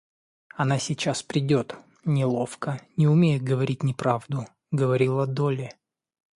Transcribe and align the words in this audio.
Она 0.55 0.79
сейчас 0.79 1.21
придет,— 1.21 1.75
неловко, 2.05 2.81
не 2.97 3.07
умея 3.07 3.39
говорить 3.39 3.83
неправду, 3.83 4.47
говорила 4.71 5.27
Долли. 5.27 5.75